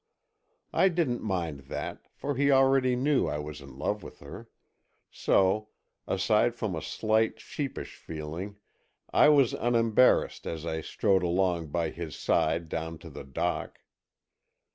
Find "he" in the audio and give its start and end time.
2.33-2.49